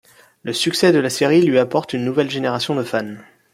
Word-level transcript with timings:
Le 0.41 0.51
succès 0.51 0.91
de 0.91 0.97
la 0.97 1.11
série 1.11 1.43
lui 1.43 1.59
apporte 1.59 1.93
une 1.93 2.03
nouvelle 2.05 2.31
génération 2.31 2.73
de 2.75 2.81
fans. 2.81 3.17